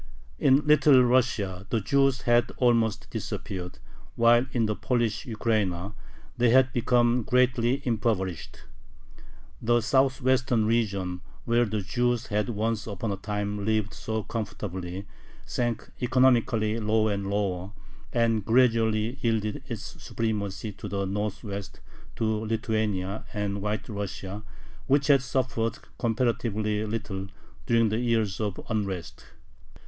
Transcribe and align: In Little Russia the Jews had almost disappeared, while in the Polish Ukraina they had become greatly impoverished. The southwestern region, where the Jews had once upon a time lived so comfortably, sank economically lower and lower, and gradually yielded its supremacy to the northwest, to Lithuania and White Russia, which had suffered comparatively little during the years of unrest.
In 0.39 0.65
Little 0.65 1.03
Russia 1.03 1.67
the 1.69 1.79
Jews 1.79 2.21
had 2.21 2.51
almost 2.57 3.07
disappeared, 3.11 3.77
while 4.15 4.47
in 4.51 4.65
the 4.65 4.75
Polish 4.75 5.27
Ukraina 5.27 5.93
they 6.35 6.49
had 6.49 6.73
become 6.73 7.21
greatly 7.21 7.83
impoverished. 7.85 8.61
The 9.61 9.79
southwestern 9.81 10.65
region, 10.65 11.21
where 11.45 11.65
the 11.65 11.81
Jews 11.81 12.25
had 12.25 12.49
once 12.49 12.87
upon 12.87 13.11
a 13.11 13.15
time 13.15 13.63
lived 13.63 13.93
so 13.93 14.23
comfortably, 14.23 15.05
sank 15.45 15.91
economically 16.01 16.79
lower 16.79 17.13
and 17.13 17.29
lower, 17.29 17.71
and 18.11 18.43
gradually 18.43 19.19
yielded 19.21 19.61
its 19.67 20.01
supremacy 20.03 20.71
to 20.71 20.87
the 20.89 21.05
northwest, 21.05 21.79
to 22.15 22.23
Lithuania 22.25 23.25
and 23.35 23.61
White 23.61 23.87
Russia, 23.87 24.41
which 24.87 25.05
had 25.05 25.21
suffered 25.21 25.77
comparatively 25.99 26.83
little 26.87 27.27
during 27.67 27.89
the 27.89 27.99
years 27.99 28.39
of 28.41 28.59
unrest. 28.67 29.25